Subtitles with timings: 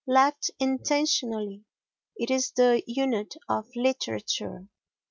[0.07, 1.63] Left intentionally,
[2.15, 4.67] it is the unit of literature.